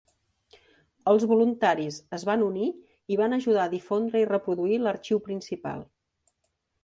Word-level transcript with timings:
Els 1.11 1.25
voluntaris 1.31 1.99
es 2.17 2.23
van 2.29 2.45
unir 2.45 2.71
i 3.15 3.19
van 3.21 3.37
ajudar 3.37 3.67
a 3.69 3.71
difondre 3.75 4.21
i 4.25 4.29
reproduir 4.31 4.83
l'arxiu 4.87 5.21
principal. 5.29 5.85